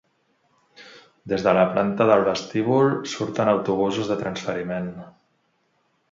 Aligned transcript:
Des 1.33 1.43
de 1.47 1.51
la 1.57 1.65
planta 1.73 2.07
del 2.11 2.23
vestíbul 2.27 2.89
surten 3.11 3.51
autobusos 3.51 4.09
de 4.13 4.17
transferiment. 4.23 4.89